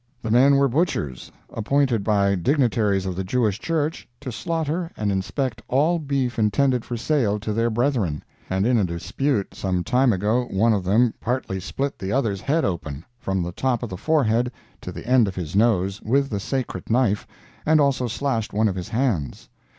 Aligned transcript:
The 0.23 0.31
men 0.31 0.55
were 0.55 0.67
butchers, 0.67 1.31
appointed 1.53 2.03
by 2.03 2.33
dignitaries 2.33 3.05
of 3.05 3.15
the 3.15 3.23
Jewish 3.23 3.59
Church 3.59 4.09
to 4.21 4.31
slaughter 4.31 4.89
and 4.97 5.11
inspect 5.11 5.61
all 5.67 5.99
beef 5.99 6.39
intended 6.39 6.83
for 6.83 6.97
sale 6.97 7.39
to 7.39 7.53
their 7.53 7.69
brethren, 7.69 8.23
and 8.49 8.65
in 8.65 8.79
a 8.79 8.83
dispute 8.83 9.53
some 9.53 9.83
time 9.83 10.11
ago, 10.11 10.45
one 10.49 10.73
of 10.73 10.83
them 10.85 11.13
partly 11.19 11.59
split 11.59 11.99
the 11.99 12.11
other's 12.11 12.41
head 12.41 12.65
open, 12.65 13.05
from 13.19 13.43
the 13.43 13.51
top 13.51 13.83
of 13.83 13.91
the 13.91 13.95
forehead 13.97 14.51
to 14.81 14.91
the 14.91 15.05
end 15.05 15.27
of 15.27 15.35
his 15.35 15.55
nose, 15.55 16.01
with 16.01 16.31
the 16.31 16.39
sacred 16.39 16.89
knife, 16.89 17.27
and 17.63 17.79
also 17.79 18.07
slashed 18.07 18.53
one 18.53 18.67
of 18.67 18.73
his 18.73 18.89
hands. 18.89 19.49